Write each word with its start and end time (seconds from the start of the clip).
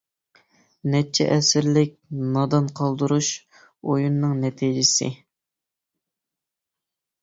نەچچە 0.95 1.27
ئەسىرلىك 1.35 1.91
نادان 2.39 2.71
قالدۇرۇش 2.81 3.31
ئويۇنىنىڭ 3.61 4.37
نەتىجىسى. 4.43 5.15